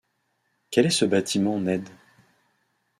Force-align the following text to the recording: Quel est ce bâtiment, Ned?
Quel 0.71 0.87
est 0.87 0.89
ce 0.89 1.05
bâtiment, 1.05 1.59
Ned? 1.59 1.87